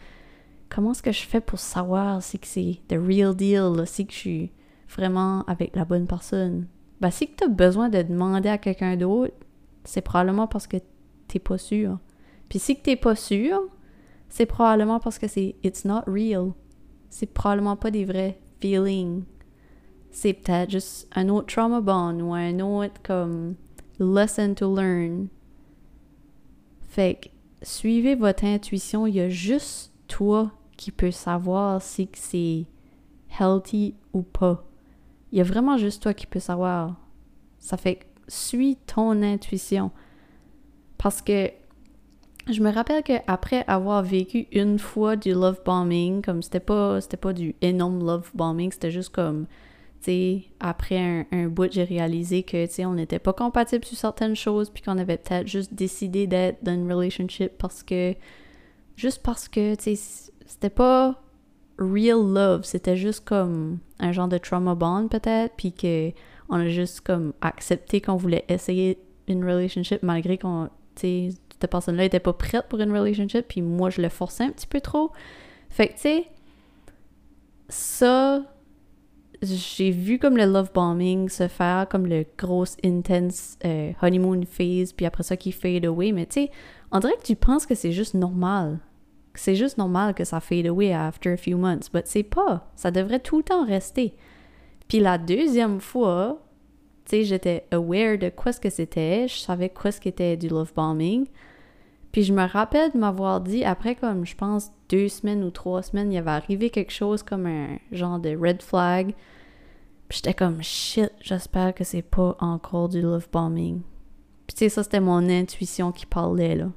comment 0.70 0.92
est-ce 0.92 1.04
que 1.04 1.12
je 1.12 1.26
fais 1.26 1.42
pour 1.42 1.60
savoir 1.60 2.22
si 2.22 2.40
c'est 2.44 2.80
the 2.88 2.98
real 3.00 3.36
deal, 3.36 3.86
si 3.86 4.06
que 4.06 4.14
je 4.14 4.18
suis 4.18 4.52
vraiment 4.90 5.44
avec 5.44 5.76
la 5.76 5.86
bonne 5.86 6.08
personne? 6.08 6.68
Ben, 7.02 7.12
si 7.12 7.28
que 7.28 7.36
tu 7.38 7.44
as 7.44 7.50
besoin 7.50 7.90
de 7.90 8.02
demander 8.02 8.50
à 8.50 8.58
quelqu'un 8.58 8.96
d'autre, 8.96 9.34
c'est 9.84 10.02
probablement 10.02 10.48
parce 10.48 10.68
que 10.68 10.78
t'es 11.28 11.40
pas 11.40 11.58
sûr. 11.58 12.00
Puis 12.48 12.60
si 12.60 12.76
que 12.78 12.84
t'es 12.84 12.96
pas 12.96 13.16
sûr, 13.16 13.60
c'est 14.30 14.46
probablement 14.46 15.00
parce 15.00 15.20
que 15.20 15.28
c'est 15.28 15.56
it's 15.64 15.86
not 15.86 16.04
real. 16.08 16.54
C'est 17.10 17.32
probablement 17.32 17.76
pas 17.76 17.92
des 17.92 18.06
vrais 18.06 18.40
feelings. 18.62 19.24
C'est 20.12 20.34
peut-être 20.34 20.72
juste 20.72 21.08
un 21.16 21.30
autre 21.30 21.48
trauma 21.48 21.82
bond 21.82 22.20
ou 22.20 22.34
un 22.34 22.60
autre 22.60 23.02
comme 23.04 23.56
lesson 24.04 24.54
to 24.56 24.74
learn. 24.74 25.28
Fait 26.82 27.16
que 27.16 27.30
suivez 27.62 28.16
votre 28.16 28.46
intuition, 28.46 29.08
il 29.08 29.16
y 29.16 29.22
a 29.22 29.30
juste 29.30 29.94
toi 30.08 30.52
qui 30.78 30.92
peux 30.92 31.12
savoir 31.12 31.82
si 31.82 32.10
c'est 32.14 32.66
healthy 33.40 33.96
ou 34.14 34.22
pas. 34.22 34.64
Il 35.32 35.38
y 35.38 35.42
a 35.42 35.44
vraiment 35.44 35.78
juste 35.78 36.04
toi 36.04 36.14
qui 36.14 36.28
peux 36.28 36.40
savoir. 36.40 36.96
Ça 37.60 37.78
fait 37.78 37.96
que 37.96 38.06
suis 38.28 38.76
ton 38.76 39.22
intuition. 39.22 39.92
Parce 40.98 41.22
que 41.22 41.50
je 42.50 42.62
me 42.62 42.72
rappelle 42.72 43.04
qu'après 43.04 43.64
avoir 43.68 44.04
vécu 44.04 44.48
une 44.52 44.80
fois 44.80 45.16
du 45.16 45.32
love 45.32 45.62
bombing, 45.66 46.22
comme 46.22 46.42
c'était 46.42 46.60
pas, 46.60 47.00
c'était 47.02 47.18
pas 47.18 47.34
du 47.34 47.56
énorme 47.62 48.06
love 48.06 48.32
bombing, 48.34 48.72
c'était 48.72 48.92
juste 48.92 49.10
comme, 49.10 49.48
après 50.60 51.26
un, 51.32 51.48
bout, 51.48 51.72
j'ai 51.72 51.84
réalisé 51.84 52.44
que, 52.44 52.66
tu 52.66 52.74
sais, 52.74 52.86
on 52.86 52.94
n'était 52.94 53.20
pas 53.20 53.34
compatible 53.34 53.86
sur 53.86 53.98
certaines 53.98 54.36
choses, 54.36 54.70
puis 54.70 54.84
qu'on 54.84 54.98
avait 54.98 55.18
peut-être 55.18 55.48
juste 55.48 55.74
décidé 55.74 56.28
d'être 56.28 56.64
dans 56.64 56.74
une 56.74 56.92
relationship 56.92 57.54
parce 57.58 57.84
que, 57.84 58.16
juste 58.96 59.22
parce 59.24 59.48
que, 59.48 59.76
tu 59.76 59.96
sais, 59.96 60.32
c'était 60.46 60.70
pas 60.70 61.22
real 61.80 62.22
love, 62.22 62.64
c'était 62.64 62.98
juste 62.98 63.26
comme 63.26 63.80
un 64.00 64.12
genre 64.12 64.28
de 64.28 64.38
trauma 64.38 64.76
bond 64.76 65.08
peut-être, 65.08 65.54
puis 65.56 65.74
que 65.74 66.12
on 66.50 66.56
a 66.56 66.68
juste 66.68 67.02
comme 67.02 67.34
accepté 67.42 68.02
qu'on 68.02 68.16
voulait 68.16 68.46
essayer 68.48 69.00
une 69.28 69.44
relationship 69.44 70.04
malgré 70.04 70.38
qu'on, 70.38 70.70
tu 70.96 71.02
sais, 71.02 71.30
cette 71.60 71.72
personne-là 71.72 72.04
était 72.04 72.20
pas 72.20 72.34
prête 72.34 72.68
pour 72.68 72.80
une 72.80 72.92
relationship, 72.92 73.48
puis 73.48 73.62
moi, 73.62 73.90
je 73.90 74.02
le 74.02 74.10
forçais 74.10 74.44
un 74.44 74.52
petit 74.52 74.68
peu 74.68 74.82
trop. 74.82 75.12
Fait 75.70 75.88
que, 75.88 75.94
tu 75.94 76.00
sais, 76.02 76.26
ça, 77.70 78.44
j'ai 79.44 79.92
vu 79.92 80.20
comme 80.20 80.38
le 80.38 80.46
love 80.46 80.72
bombing 80.74 81.30
se 81.30 81.48
faire, 81.48 81.88
comme 81.90 82.06
le 82.06 82.26
gros 82.38 82.66
intense 82.84 83.58
euh, 83.66 83.92
honeymoon 84.02 84.44
phase, 84.46 84.94
puis 84.94 85.06
après 85.06 85.24
ça 85.24 85.38
qui 85.38 85.52
fade 85.52 85.86
away, 85.86 86.12
mais 86.12 86.26
tu 86.26 86.44
sais, 86.44 86.52
on 86.92 87.00
dirait 87.00 87.18
que 87.18 87.24
tu 87.24 87.36
penses 87.36 87.66
que 87.66 87.76
c'est 87.76 87.92
juste 87.92 88.14
normal. 88.14 88.80
C'est 89.36 89.56
juste 89.56 89.78
normal 89.78 90.14
que 90.14 90.24
ça 90.24 90.40
fade 90.40 90.68
away 90.68 90.94
after 90.94 91.32
a 91.32 91.38
few 91.38 91.58
months, 91.58 91.90
but 91.92 92.04
c'est 92.06 92.24
pas. 92.24 92.72
Ça 92.76 92.92
devrait 92.92 93.20
tout 93.20 93.38
le 93.38 93.44
temps 93.44 93.66
rester. 93.66 94.14
Puis 94.88 95.00
la 95.00 95.18
deuxième 95.18 95.80
fois, 95.80 96.44
tu 97.06 97.18
sais, 97.18 97.24
j'étais 97.24 97.66
aware 97.72 98.18
de 98.18 98.30
quoi 98.30 98.52
ce 98.52 98.60
que 98.60 98.70
c'était, 98.70 99.28
je 99.28 99.38
savais 99.38 99.70
quoi 99.70 99.92
ce 99.92 100.00
qu'était 100.00 100.38
du 100.38 100.48
love 100.50 100.74
bombing. 100.76 101.26
Puis 102.14 102.22
je 102.22 102.32
me 102.32 102.48
rappelle 102.48 102.92
de 102.92 102.98
m'avoir 103.00 103.42
dit, 103.42 103.66
après 103.66 103.96
comme 103.96 104.24
je 104.24 104.36
pense 104.36 104.72
deux 104.88 105.10
semaines 105.10 105.44
ou 105.44 105.50
trois 105.50 105.82
semaines, 105.82 106.12
il 106.12 106.16
y 106.16 106.20
avait 106.20 106.30
arrivé 106.30 106.70
quelque 106.70 106.94
chose 106.94 107.24
comme 107.24 107.48
un 107.48 107.80
genre 107.92 108.20
de 108.20 108.38
red 108.38 108.62
flag. 108.62 109.16
Puis 110.08 110.18
j'étais 110.18 110.36
comme 110.36 110.62
shit, 110.62 111.12
j'espère 111.20 111.74
que 111.74 111.84
c'est 111.84 112.04
pas 112.04 112.38
encore 112.40 112.88
du 112.88 113.02
love 113.02 113.28
bombing. 113.34 113.82
Puis 114.46 114.56
tu 114.56 114.60
sais, 114.60 114.70
ça 114.70 114.84
c'était 114.84 115.00
mon 115.00 115.28
intuition 115.28 115.92
qui 115.92 116.06
parlait 116.06 116.56
là. 116.56 116.70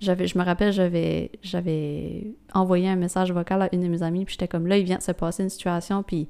J'avais, 0.00 0.26
je 0.26 0.36
me 0.36 0.42
rappelle, 0.42 0.72
j'avais, 0.72 1.30
j'avais 1.42 2.34
envoyé 2.52 2.88
un 2.88 2.96
message 2.96 3.30
vocal 3.30 3.62
à 3.62 3.72
une 3.72 3.82
de 3.82 3.86
mes 3.86 4.02
amies, 4.02 4.24
puis 4.24 4.32
j'étais 4.32 4.48
comme 4.48 4.66
là, 4.66 4.76
il 4.76 4.84
vient 4.84 4.98
de 4.98 5.02
se 5.02 5.12
passer 5.12 5.44
une 5.44 5.50
situation, 5.50 6.02
puis 6.02 6.28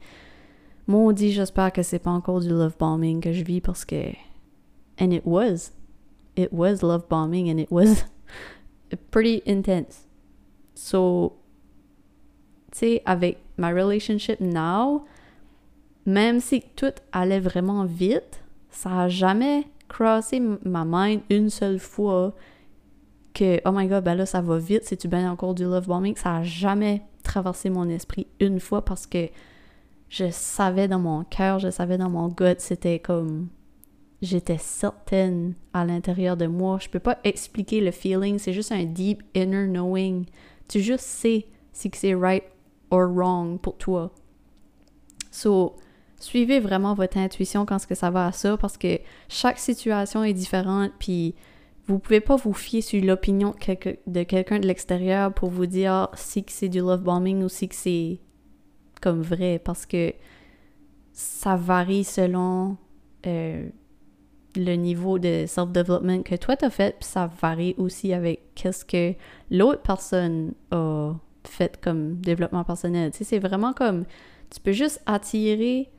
maudit, 0.87 1.33
j'espère 1.33 1.73
que 1.73 1.83
c'est 1.83 1.99
pas 1.99 2.11
encore 2.11 2.41
du 2.41 2.51
love 2.51 2.77
bombing 2.79 3.23
que 3.23 3.33
je 3.33 3.43
vis 3.43 3.63
parce 3.63 3.87
que. 3.87 4.11
And 5.01 5.13
it 5.13 5.23
was 5.25 5.73
it 6.37 6.53
was 6.53 6.83
love 6.83 7.09
bombing 7.09 7.49
and 7.49 7.59
it 7.59 7.71
was 7.71 8.05
pretty 9.11 9.43
intense. 9.47 10.07
So, 10.75 11.37
tu 12.71 12.79
sais, 12.79 13.03
avec 13.05 13.39
ma 13.57 13.69
relationship 13.69 14.41
now, 14.41 15.05
même 16.07 16.41
si 16.41 16.63
tout 16.77 16.95
allait 17.13 17.41
vraiment 17.41 17.85
vite, 17.85 18.43
ça 18.71 19.03
a 19.03 19.09
jamais 19.09 19.67
crossé 19.89 20.41
ma 20.41 20.85
mind 20.85 21.23
une 21.31 21.51
seule 21.51 21.79
fois 21.79 22.35
que 23.35 23.61
oh 23.65 23.73
my 23.73 23.87
god, 23.87 24.05
ben 24.05 24.15
là 24.15 24.27
ça 24.27 24.41
va 24.41 24.59
vite, 24.59 24.83
c'est 24.85 24.97
tu 24.97 25.09
encore 25.15 25.55
du 25.55 25.65
love 25.65 25.87
bombing, 25.87 26.17
ça 26.17 26.37
a 26.37 26.43
jamais 26.43 27.03
traversé 27.23 27.71
mon 27.71 27.89
esprit 27.89 28.27
une 28.41 28.61
fois 28.61 28.85
parce 28.85 29.07
que 29.07 29.29
je 30.09 30.31
savais 30.31 30.89
dans 30.89 30.99
mon 30.99 31.25
cœur, 31.25 31.59
je 31.59 31.71
savais 31.71 31.97
dans 31.99 32.11
mon 32.11 32.29
gut, 32.29 32.57
c'était 32.59 32.99
comme 32.99 33.49
j'étais 34.23 34.59
certaine 34.59 35.55
à 35.73 35.85
l'intérieur 35.85 36.37
de 36.37 36.47
moi. 36.47 36.79
Je 36.81 36.89
peux 36.89 37.01
pas 37.01 37.19
expliquer 37.25 37.81
le 37.81 37.91
feeling, 37.91 38.39
c'est 38.39 38.53
juste 38.53 38.73
un 38.73 38.85
deep 38.85 39.23
inner 39.35 39.67
knowing. 39.67 40.25
Tu 40.69 40.81
juste 40.81 41.05
sais 41.05 41.47
si 41.73 41.91
c'est 41.93 42.15
right 42.15 42.45
or 42.91 43.09
wrong 43.13 43.59
pour 43.59 43.77
toi. 43.77 44.13
So, 45.31 45.77
suivez 46.21 46.61
vraiment 46.61 46.95
votre 46.95 47.19
intuition 47.19 47.67
quand 47.67 47.81
ce 47.81 47.87
que 47.87 47.95
ça 47.95 48.11
va 48.11 48.27
à 48.27 48.33
ça 48.33 48.57
parce 48.57 48.79
que 48.79 49.01
chaque 49.29 49.59
situation 49.59 50.23
est 50.23 50.35
différente 50.35 50.93
puis 50.99 51.35
vous 51.87 51.99
pouvez 51.99 52.21
pas 52.21 52.37
vous 52.37 52.53
fier 52.53 52.81
sur 52.81 53.03
l'opinion 53.03 53.55
de 54.07 54.23
quelqu'un 54.23 54.61
de 54.61 54.67
l'extérieur 54.67 55.35
pour 55.35 55.51
vous 55.51 55.67
dire 55.67 56.09
si 56.15 56.45
c'est 56.49 56.69
du 56.69 56.79
love 56.79 57.03
bombing 57.03 57.43
ou 57.43 57.49
si 57.49 57.69
c'est 57.73 58.21
comme 59.01 59.21
vrai 59.21 59.59
parce 59.59 59.85
que 59.85 60.15
ça 61.13 61.57
varie 61.57 62.05
selon 62.05 62.77
euh, 63.27 63.69
le 64.57 64.75
niveau 64.75 65.19
de 65.19 65.45
self-development 65.47 66.23
que 66.23 66.35
toi 66.37 66.57
t'as 66.57 66.71
fait, 66.71 66.97
puis 66.99 67.09
ça 67.09 67.31
varie 67.41 67.75
aussi 67.79 68.13
avec 68.13 68.55
qu'est-ce 68.55 68.85
que 68.85 69.15
l'autre 69.51 69.83
personne 69.83 70.53
a 70.71 71.15
fait 71.45 71.81
comme 71.81 72.17
développement 72.17 72.65
personnel. 72.65 73.11
Tu 73.11 73.19
sais, 73.19 73.25
c'est 73.25 73.39
vraiment 73.39 73.73
comme 73.73 74.05
tu 74.51 74.61
peux 74.61 74.73
juste 74.73 75.03
attirer 75.07 75.91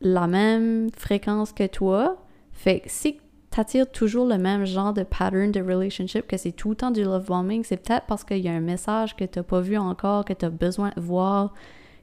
la 0.00 0.26
même 0.26 0.90
fréquence 0.96 1.52
que 1.52 1.66
toi. 1.66 2.24
Fait 2.50 2.80
que 2.80 2.90
si 2.90 3.18
t'attires 3.50 3.90
toujours 3.90 4.26
le 4.26 4.38
même 4.38 4.64
genre 4.64 4.92
de 4.92 5.02
pattern 5.02 5.52
de 5.52 5.60
relationship, 5.60 6.26
que 6.26 6.36
c'est 6.36 6.52
tout 6.52 6.70
le 6.70 6.76
temps 6.76 6.90
du 6.90 7.04
love 7.04 7.26
bombing, 7.26 7.62
c'est 7.64 7.76
peut-être 7.76 8.06
parce 8.06 8.24
qu'il 8.24 8.38
y 8.38 8.48
a 8.48 8.52
un 8.52 8.60
message 8.60 9.14
que 9.14 9.24
t'as 9.24 9.42
pas 9.42 9.60
vu 9.60 9.76
encore, 9.76 10.24
que 10.24 10.32
t'as 10.32 10.50
besoin 10.50 10.90
de 10.96 11.00
voir, 11.00 11.54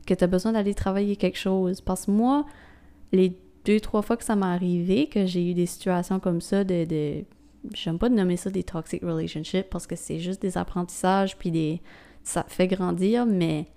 que 0.05 0.13
t'as 0.13 0.27
besoin 0.27 0.53
d'aller 0.53 0.73
travailler 0.73 1.15
quelque 1.15 1.37
chose. 1.37 1.81
Parce 1.81 2.05
que 2.05 2.11
moi, 2.11 2.45
les 3.11 3.37
deux, 3.65 3.79
trois 3.79 4.01
fois 4.01 4.17
que 4.17 4.23
ça 4.23 4.35
m'est 4.35 4.45
arrivé, 4.45 5.07
que 5.07 5.25
j'ai 5.25 5.49
eu 5.49 5.53
des 5.53 5.65
situations 5.65 6.19
comme 6.19 6.41
ça 6.41 6.63
de. 6.63 6.85
de 6.85 7.23
J'aime 7.73 7.99
pas 7.99 8.07
de 8.07 8.15
nommer 8.15 8.37
ça 8.37 8.49
des 8.49 8.63
toxic 8.63 9.01
relationships 9.03 9.69
parce 9.69 9.85
que 9.85 9.97
c'est 9.97 10.19
juste 10.19 10.41
des 10.41 10.57
apprentissages 10.57 11.37
puis 11.37 11.51
des. 11.51 11.81
Ça 12.23 12.45
fait 12.47 12.67
grandir, 12.67 13.25
mais. 13.25 13.67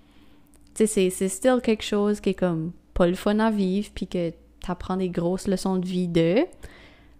Tu 0.74 0.86
sais, 0.86 1.10
c'est 1.10 1.28
still 1.28 1.60
quelque 1.62 1.84
chose 1.84 2.20
qui 2.20 2.30
est 2.30 2.34
comme 2.34 2.72
pas 2.94 3.06
le 3.06 3.14
fun 3.14 3.38
à 3.40 3.50
vivre 3.50 3.90
puis 3.94 4.06
que 4.06 4.32
t'apprends 4.64 4.96
des 4.96 5.10
grosses 5.10 5.46
leçons 5.48 5.76
de 5.76 5.86
vie 5.86 6.08
de. 6.08 6.44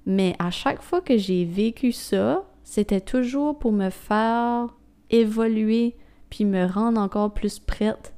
Mais 0.07 0.35
à 0.39 0.51
chaque 0.51 0.83
fois 0.83 1.01
que 1.01 1.17
j'ai 1.17 1.45
vécu 1.45 1.93
ça, 1.93 2.45
c'était 2.65 3.01
toujours 3.01 3.59
pour 3.59 3.73
me 3.73 3.91
faire 3.91 4.69
évoluer 5.11 5.97
puis 6.31 6.45
me 6.45 6.67
rendre 6.67 7.01
encore 7.01 7.35
plus 7.35 7.59
prête 7.59 8.15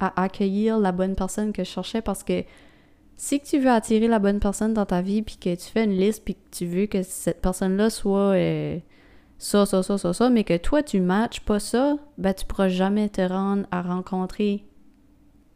à 0.00 0.22
accueillir 0.22 0.78
la 0.78 0.90
bonne 0.90 1.14
personne 1.14 1.52
que 1.52 1.64
je 1.64 1.70
cherchais 1.70 2.02
parce 2.02 2.24
que 2.24 2.44
si 3.22 3.38
tu 3.38 3.60
veux 3.60 3.70
attirer 3.70 4.08
la 4.08 4.18
bonne 4.18 4.40
personne 4.40 4.74
dans 4.74 4.84
ta 4.84 5.00
vie, 5.00 5.22
puis 5.22 5.36
que 5.36 5.54
tu 5.54 5.70
fais 5.70 5.84
une 5.84 5.96
liste, 5.96 6.24
puis 6.24 6.34
que 6.34 6.50
tu 6.50 6.66
veux 6.66 6.86
que 6.86 7.04
cette 7.04 7.40
personne-là 7.40 7.88
soit 7.88 8.34
euh, 8.34 8.80
ça, 9.38 9.64
ça, 9.64 9.84
ça, 9.84 9.96
ça, 9.96 10.12
ça, 10.12 10.28
mais 10.28 10.42
que 10.42 10.56
toi, 10.56 10.82
tu 10.82 10.98
matches 10.98 11.38
pas 11.38 11.60
ça, 11.60 11.98
ben 12.18 12.34
tu 12.34 12.44
pourras 12.44 12.68
jamais 12.68 13.08
te 13.08 13.20
rendre 13.20 13.64
à 13.70 13.80
rencontrer 13.80 14.66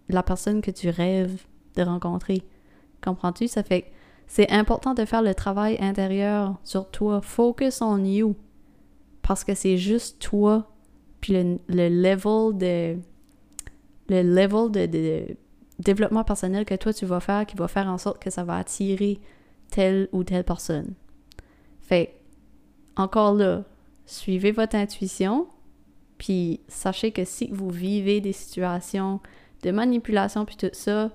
la 0.08 0.22
personne 0.22 0.60
que 0.60 0.70
tu 0.70 0.90
rêves 0.90 1.42
de 1.74 1.82
rencontrer. 1.82 2.44
Comprends-tu? 3.02 3.48
Ça 3.48 3.64
fait 3.64 3.90
c'est 4.28 4.48
important 4.52 4.94
de 4.94 5.04
faire 5.04 5.22
le 5.22 5.34
travail 5.34 5.76
intérieur 5.80 6.60
sur 6.62 6.88
toi. 6.88 7.20
Focus 7.20 7.82
on 7.82 8.04
you. 8.04 8.36
Parce 9.22 9.42
que 9.42 9.56
c'est 9.56 9.76
juste 9.76 10.20
toi, 10.20 10.70
puis 11.20 11.32
le, 11.32 11.58
le 11.68 11.88
level 11.88 12.56
de... 12.56 12.96
Le 14.08 14.22
level 14.22 14.70
de 14.70 15.36
développement 15.78 16.24
personnel 16.24 16.64
que 16.64 16.74
toi 16.74 16.92
tu 16.92 17.06
vas 17.06 17.20
faire 17.20 17.46
qui 17.46 17.56
va 17.56 17.68
faire 17.68 17.86
en 17.86 17.98
sorte 17.98 18.22
que 18.22 18.30
ça 18.30 18.44
va 18.44 18.56
attirer 18.56 19.20
telle 19.70 20.08
ou 20.12 20.24
telle 20.24 20.44
personne. 20.44 20.94
Fait 21.80 22.14
encore 22.96 23.34
là, 23.34 23.64
suivez 24.06 24.52
votre 24.52 24.76
intuition, 24.76 25.48
Puis 26.18 26.60
sachez 26.68 27.12
que 27.12 27.24
si 27.24 27.48
vous 27.52 27.68
vivez 27.68 28.20
des 28.20 28.32
situations 28.32 29.20
de 29.62 29.70
manipulation 29.70 30.46
puis 30.46 30.56
tout 30.56 30.70
ça, 30.72 31.10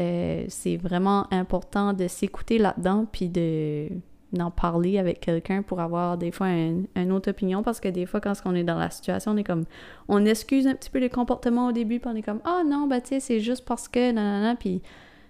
euh, 0.00 0.44
c'est 0.48 0.76
vraiment 0.76 1.26
important 1.32 1.92
de 1.92 2.06
s'écouter 2.06 2.58
là-dedans 2.58 3.06
puis 3.10 3.28
de 3.28 3.88
d'en 4.32 4.50
parler 4.50 4.98
avec 4.98 5.20
quelqu'un 5.20 5.62
pour 5.62 5.80
avoir 5.80 6.18
des 6.18 6.30
fois 6.30 6.48
une 6.48 7.12
autre 7.12 7.30
opinion 7.30 7.62
parce 7.62 7.80
que 7.80 7.88
des 7.88 8.04
fois 8.04 8.20
quand 8.20 8.34
on 8.44 8.54
est 8.54 8.64
dans 8.64 8.78
la 8.78 8.90
situation 8.90 9.32
on 9.32 9.36
est 9.38 9.44
comme 9.44 9.64
on 10.06 10.24
excuse 10.26 10.66
un 10.66 10.74
petit 10.74 10.90
peu 10.90 10.98
les 10.98 11.08
comportements 11.08 11.68
au 11.68 11.72
début 11.72 11.98
puis 11.98 12.10
on 12.12 12.16
est 12.16 12.22
comme 12.22 12.40
ah 12.44 12.60
oh, 12.60 12.68
non 12.68 12.86
bah 12.86 13.00
tu 13.00 13.08
sais 13.08 13.20
c'est 13.20 13.40
juste 13.40 13.64
parce 13.64 13.88
que 13.88 14.12
nanana 14.12 14.54
puis 14.54 14.82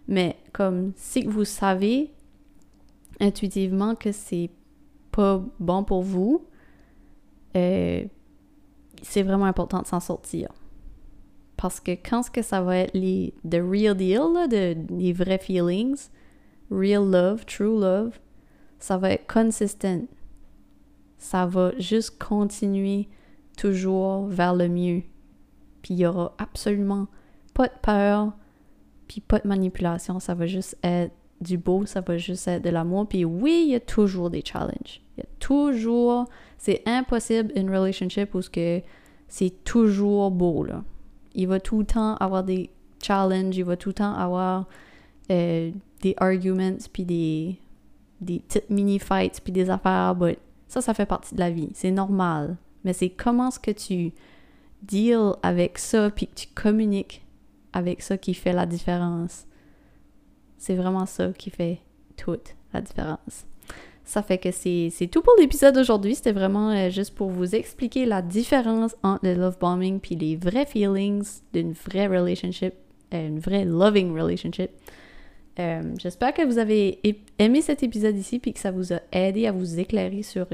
mais 0.08 0.36
comme 0.52 0.92
si 0.96 1.22
vous 1.22 1.44
savez 1.44 2.10
intuitivement 3.20 3.94
que 3.94 4.10
c'est 4.10 4.50
pas 5.12 5.40
bon 5.60 5.84
pour 5.84 6.02
vous 6.02 6.44
euh, 7.56 8.04
c'est 9.02 9.22
vraiment 9.22 9.44
important 9.44 9.80
de 9.82 9.86
s'en 9.86 10.00
sortir. 10.00 10.50
Parce 11.56 11.80
que 11.80 11.92
quand 11.92 12.22
ce 12.22 12.30
que 12.30 12.42
ça 12.42 12.60
va 12.60 12.78
être 12.78 12.94
les 12.94 13.34
the 13.44 13.56
real 13.56 13.96
deal, 13.96 14.32
là, 14.32 14.46
de, 14.46 14.76
les 14.96 15.12
vrais 15.12 15.38
feelings, 15.38 16.08
real 16.70 17.04
love, 17.04 17.44
true 17.46 17.80
love, 17.80 18.18
ça 18.78 18.96
va 18.96 19.10
être 19.10 19.32
consistent. 19.32 20.08
Ça 21.18 21.46
va 21.46 21.72
juste 21.78 22.18
continuer 22.18 23.08
toujours 23.56 24.26
vers 24.26 24.54
le 24.54 24.68
mieux. 24.68 25.02
Puis 25.82 25.94
il 25.94 25.98
y 25.98 26.06
aura 26.06 26.34
absolument 26.38 27.08
pas 27.54 27.66
de 27.66 27.78
peur, 27.82 28.32
puis 29.08 29.20
pas 29.20 29.40
de 29.40 29.48
manipulation. 29.48 30.20
Ça 30.20 30.34
va 30.34 30.46
juste 30.46 30.76
être 30.82 31.12
du 31.40 31.58
beau, 31.58 31.86
ça 31.86 32.00
va 32.00 32.16
juste 32.18 32.46
être 32.48 32.62
de 32.62 32.70
l'amour. 32.70 33.08
Puis 33.08 33.24
oui, 33.24 33.64
il 33.66 33.72
y 33.72 33.74
a 33.74 33.80
toujours 33.80 34.30
des 34.30 34.42
challenges. 34.44 35.02
Il 35.16 35.20
y 35.20 35.22
a 35.22 35.28
toujours... 35.38 36.26
C'est 36.56 36.82
impossible 36.86 37.52
une 37.54 37.70
relationship 37.70 38.34
où 38.34 38.40
c'est 38.42 39.64
toujours 39.64 40.30
beau, 40.30 40.64
là. 40.64 40.82
Il 41.34 41.46
va 41.46 41.60
tout 41.60 41.80
le 41.80 41.84
temps 41.86 42.16
avoir 42.16 42.42
des 42.42 42.70
challenges, 43.00 43.56
il 43.56 43.64
va 43.64 43.76
tout 43.76 43.90
le 43.90 43.94
temps 43.94 44.14
avoir 44.14 44.66
euh, 45.30 45.70
des 46.00 46.14
arguments, 46.16 46.78
puis 46.92 47.04
des, 47.04 47.60
des 48.20 48.40
petites 48.40 48.70
mini-fights, 48.70 49.40
puis 49.42 49.52
des 49.52 49.70
affaires. 49.70 50.14
But 50.14 50.38
ça, 50.66 50.80
ça 50.80 50.94
fait 50.94 51.06
partie 51.06 51.34
de 51.34 51.40
la 51.40 51.50
vie. 51.50 51.70
C'est 51.74 51.90
normal. 51.90 52.56
Mais 52.84 52.92
c'est 52.92 53.10
comment 53.10 53.48
est-ce 53.48 53.60
que 53.60 53.70
tu 53.70 54.12
deals 54.82 55.34
avec 55.42 55.78
ça, 55.78 56.10
puis 56.10 56.26
que 56.26 56.34
tu 56.34 56.46
communiques 56.54 57.24
avec 57.72 58.02
ça 58.02 58.16
qui 58.16 58.34
fait 58.34 58.52
la 58.52 58.66
différence. 58.66 59.46
C'est 60.56 60.74
vraiment 60.74 61.06
ça 61.06 61.32
qui 61.32 61.50
fait 61.50 61.80
toute 62.16 62.54
la 62.72 62.80
différence. 62.80 63.46
Ça 64.04 64.22
fait 64.22 64.38
que 64.38 64.50
c'est 64.50 65.08
tout 65.12 65.20
pour 65.20 65.34
l'épisode 65.38 65.74
d'aujourd'hui. 65.74 66.14
C'était 66.14 66.32
vraiment 66.32 66.70
euh, 66.70 66.88
juste 66.88 67.14
pour 67.14 67.28
vous 67.28 67.54
expliquer 67.54 68.06
la 68.06 68.22
différence 68.22 68.96
entre 69.02 69.26
le 69.26 69.34
love 69.34 69.58
bombing 69.58 70.00
puis 70.00 70.16
les 70.16 70.34
vrais 70.34 70.64
feelings 70.64 71.42
d'une 71.52 71.72
vraie 71.72 72.06
relationship, 72.06 72.72
euh, 73.12 73.28
une 73.28 73.38
vraie 73.38 73.66
loving 73.66 74.18
relationship. 74.18 74.70
Euh, 75.58 75.82
j'espère 75.98 76.32
que 76.34 76.42
vous 76.42 76.58
avez 76.58 77.00
aimé 77.38 77.62
cet 77.62 77.82
épisode 77.82 78.16
ici 78.16 78.38
puis 78.38 78.52
que 78.52 78.60
ça 78.60 78.70
vous 78.70 78.92
a 78.92 79.00
aidé 79.12 79.46
à 79.46 79.52
vous 79.52 79.78
éclairer 79.80 80.22
sur, 80.22 80.46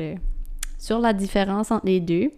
sur 0.78 0.98
la 0.98 1.12
différence 1.12 1.70
entre 1.70 1.86
les 1.86 2.00
deux. 2.00 2.30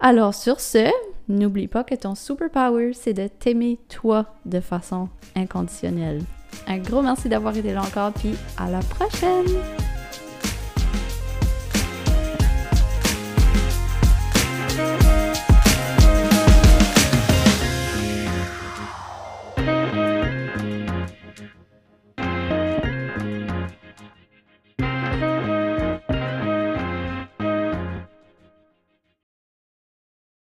Alors 0.00 0.34
sur 0.34 0.60
ce, 0.60 0.90
n'oublie 1.28 1.68
pas 1.68 1.84
que 1.84 1.94
ton 1.94 2.14
superpower, 2.14 2.92
c'est 2.92 3.14
de 3.14 3.28
t'aimer 3.28 3.78
toi 3.88 4.34
de 4.44 4.60
façon 4.60 5.08
inconditionnelle. 5.34 6.20
Un 6.66 6.78
gros 6.78 7.02
merci 7.02 7.28
d'avoir 7.28 7.56
été 7.56 7.72
là 7.72 7.82
encore, 7.82 8.12
puis 8.12 8.34
à 8.58 8.70
la 8.70 8.80
prochaine! 8.80 9.83